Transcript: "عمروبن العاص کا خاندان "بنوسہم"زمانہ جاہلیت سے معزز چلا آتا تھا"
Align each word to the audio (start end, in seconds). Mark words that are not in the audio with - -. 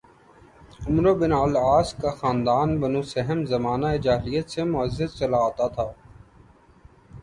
"عمروبن 0.81 1.31
العاص 1.33 1.93
کا 2.01 2.11
خاندان 2.15 2.75
"بنوسہم"زمانہ 2.81 3.95
جاہلیت 4.03 4.49
سے 4.51 4.63
معزز 4.73 5.09
چلا 5.19 5.45
آتا 5.47 5.67
تھا" 5.75 5.91